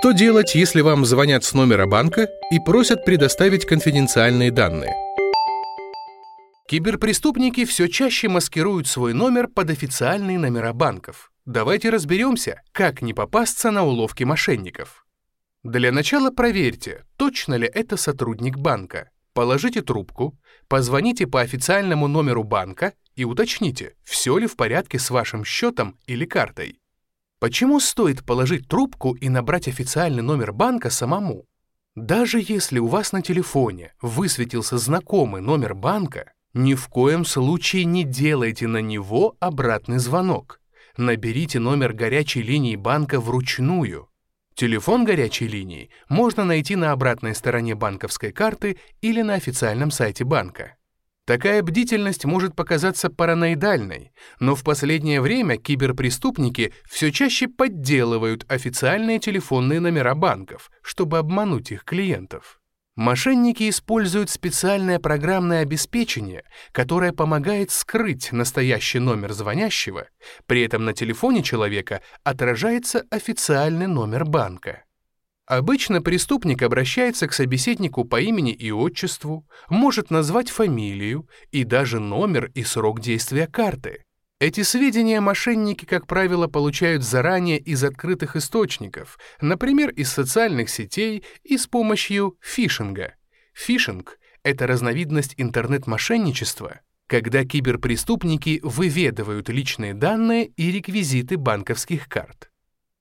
[0.00, 4.94] Что делать, если вам звонят с номера банка и просят предоставить конфиденциальные данные?
[6.66, 11.30] Киберпреступники все чаще маскируют свой номер под официальные номера банков.
[11.44, 15.04] Давайте разберемся, как не попасться на уловки мошенников.
[15.64, 19.10] Для начала проверьте, точно ли это сотрудник банка.
[19.34, 20.34] Положите трубку,
[20.66, 26.24] позвоните по официальному номеру банка и уточните, все ли в порядке с вашим счетом или
[26.24, 26.79] картой.
[27.40, 31.46] Почему стоит положить трубку и набрать официальный номер банка самому?
[31.96, 38.04] Даже если у вас на телефоне высветился знакомый номер банка, ни в коем случае не
[38.04, 40.60] делайте на него обратный звонок.
[40.98, 44.10] Наберите номер горячей линии банка вручную.
[44.54, 50.76] Телефон горячей линии можно найти на обратной стороне банковской карты или на официальном сайте банка.
[51.30, 59.78] Такая бдительность может показаться параноидальной, но в последнее время киберпреступники все чаще подделывают официальные телефонные
[59.78, 62.60] номера банков, чтобы обмануть их клиентов.
[62.96, 70.08] Мошенники используют специальное программное обеспечение, которое помогает скрыть настоящий номер звонящего,
[70.46, 74.82] при этом на телефоне человека отражается официальный номер банка.
[75.50, 82.52] Обычно преступник обращается к собеседнику по имени и отчеству, может назвать фамилию и даже номер
[82.54, 84.04] и срок действия карты.
[84.38, 91.58] Эти сведения мошенники, как правило, получают заранее из открытых источников, например, из социальных сетей и
[91.58, 93.14] с помощью фишинга.
[93.52, 96.78] Фишинг— это разновидность интернет-мошенничества,
[97.08, 102.49] когда киберпреступники выведывают личные данные и реквизиты банковских карт.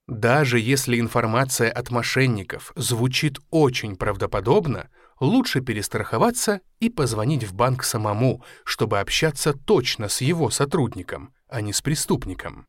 [0.10, 8.44] Даже если информация от мошенников звучит очень правдоподобно, лучше перестраховаться и позвонить в банк самому,
[8.64, 12.66] чтобы общаться точно с его сотрудником, а не с преступником.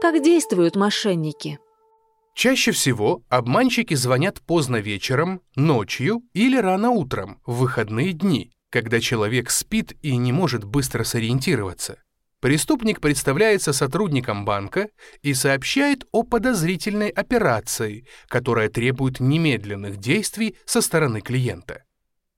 [0.00, 1.58] Как действуют мошенники?
[2.34, 9.50] Чаще всего обманщики звонят поздно вечером, ночью или рано утром, в выходные дни, когда человек
[9.50, 11.98] спит и не может быстро сориентироваться.
[12.42, 14.88] Преступник представляется сотрудником банка
[15.22, 21.84] и сообщает о подозрительной операции, которая требует немедленных действий со стороны клиента.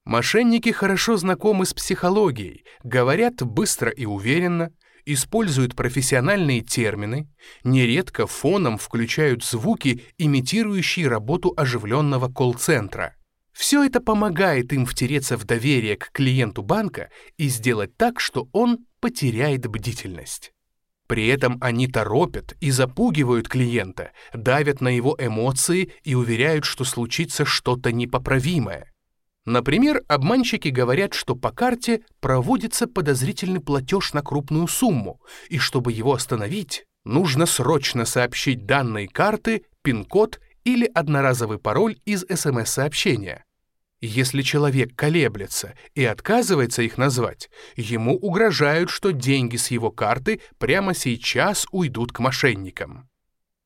[0.05, 4.73] Мошенники хорошо знакомы с психологией, говорят быстро и уверенно,
[5.07, 7.27] используют профессиональные термины,
[7.65, 13.17] нередко фоном включают звуки, имитирующие работу оживленного колл-центра.
[13.55, 18.81] Все это помогает им втереться в доверие к клиенту банка и сделать так, что он
[19.01, 20.53] потеряет бдительность.
[21.07, 27.45] При этом они торопят и запугивают клиента, давят на его эмоции и уверяют, что случится
[27.45, 28.91] что-то непоправимое.
[29.45, 36.15] Например, обманщики говорят, что по карте проводится подозрительный платеж на крупную сумму, и чтобы его
[36.15, 43.45] остановить, нужно срочно сообщить данные карты, пин-код или одноразовый пароль из СМС-сообщения.
[44.01, 50.95] Если человек колеблется и отказывается их назвать, ему угрожают, что деньги с его карты прямо
[50.95, 53.09] сейчас уйдут к мошенникам.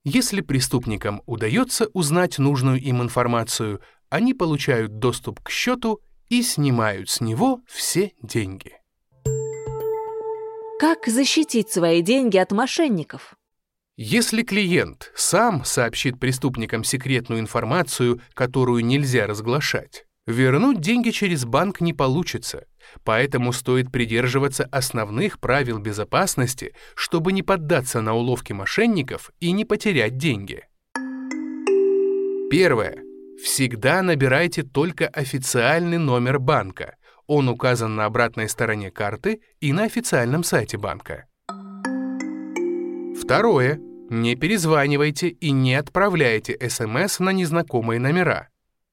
[0.04, 3.80] Если преступникам удается узнать нужную им информацию,
[4.10, 8.74] они получают доступ к счету и снимают с него все деньги.
[10.78, 13.34] Как защитить свои деньги от мошенников?
[14.00, 21.94] Если клиент сам сообщит преступникам секретную информацию, которую нельзя разглашать, Вернуть деньги через банк не
[21.94, 22.66] получится,
[23.02, 30.18] поэтому стоит придерживаться основных правил безопасности, чтобы не поддаться на уловки мошенников и не потерять
[30.18, 30.64] деньги.
[32.50, 32.98] Первое.
[33.42, 36.96] Всегда набирайте только официальный номер банка.
[37.26, 41.24] Он указан на обратной стороне карты и на официальном сайте банка.
[43.18, 43.87] Второе.
[44.10, 48.48] Не перезванивайте и не отправляйте СМС на незнакомые номера.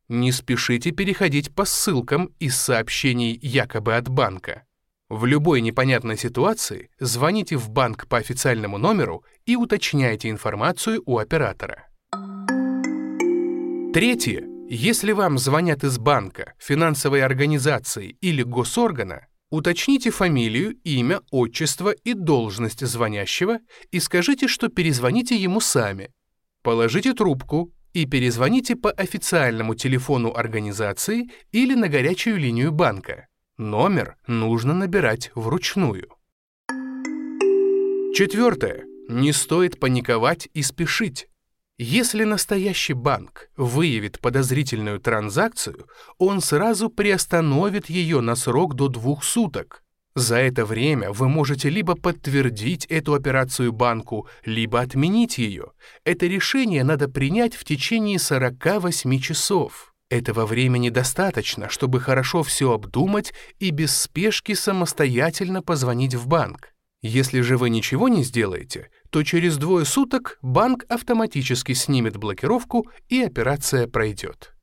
[0.10, 4.64] Не спешите переходить по ссылкам из сообщений якобы от банка.
[5.08, 11.88] В любой непонятной ситуации звоните в банк по официальному номеру и уточняйте информацию у оператора.
[13.94, 14.44] Третье.
[14.68, 22.86] Если вам звонят из банка, финансовой организации или госоргана, уточните фамилию, имя, отчество и должность
[22.86, 23.60] звонящего
[23.92, 26.12] и скажите, что перезвоните ему сами.
[26.62, 33.28] Положите трубку, и перезвоните по официальному телефону организации или на горячую линию банка.
[33.58, 36.10] Номер нужно набирать вручную.
[38.14, 38.84] Четвертое.
[39.08, 41.28] Не стоит паниковать и спешить.
[41.78, 45.88] Если настоящий банк выявит подозрительную транзакцию,
[46.18, 49.84] он сразу приостановит ее на срок до двух суток.
[50.16, 55.74] За это время вы можете либо подтвердить эту операцию банку, либо отменить ее.
[56.06, 59.94] Это решение надо принять в течение 48 часов.
[60.10, 66.70] Этого времени достаточно, чтобы хорошо все обдумать и без спешки самостоятельно позвонить в банк.
[67.02, 73.22] Если же вы ничего не сделаете, то через двое суток банк автоматически снимет блокировку и
[73.22, 74.54] операция пройдет.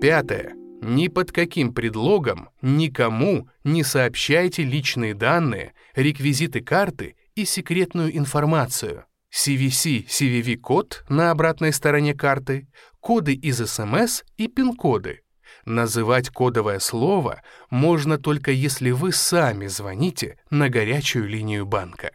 [0.00, 0.54] Пятое.
[0.80, 9.06] Ни под каким предлогом никому не сообщайте личные данные, реквизиты карты и секретную информацию.
[9.34, 12.68] CVC, CVV-код на обратной стороне карты,
[13.00, 15.22] коды из СМС и пин-коды.
[15.64, 22.12] Называть кодовое слово можно только если вы сами звоните на горячую линию банка.